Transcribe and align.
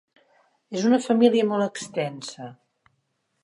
És 0.79 0.87
una 0.91 0.99
família 1.03 1.49
molt 1.51 1.67
extensa. 1.67 2.51